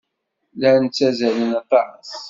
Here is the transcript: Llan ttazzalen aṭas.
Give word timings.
Llan 0.55 0.83
ttazzalen 0.87 1.51
aṭas. 1.61 2.09